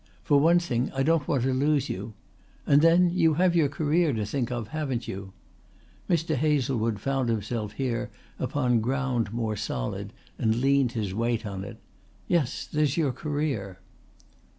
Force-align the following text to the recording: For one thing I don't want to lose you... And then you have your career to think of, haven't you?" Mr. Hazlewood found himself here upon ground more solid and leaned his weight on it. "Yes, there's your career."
For 0.23 0.39
one 0.39 0.57
thing 0.57 0.91
I 0.93 1.03
don't 1.03 1.27
want 1.27 1.43
to 1.43 1.53
lose 1.53 1.87
you... 1.87 2.15
And 2.65 2.81
then 2.81 3.11
you 3.11 3.35
have 3.35 3.55
your 3.55 3.69
career 3.69 4.13
to 4.13 4.25
think 4.25 4.51
of, 4.51 4.69
haven't 4.69 5.07
you?" 5.07 5.31
Mr. 6.09 6.33
Hazlewood 6.33 6.99
found 6.99 7.29
himself 7.29 7.73
here 7.73 8.09
upon 8.39 8.81
ground 8.81 9.31
more 9.31 9.55
solid 9.55 10.11
and 10.39 10.55
leaned 10.55 10.93
his 10.93 11.13
weight 11.13 11.45
on 11.45 11.63
it. 11.63 11.77
"Yes, 12.27 12.65
there's 12.65 12.97
your 12.97 13.11
career." 13.11 13.79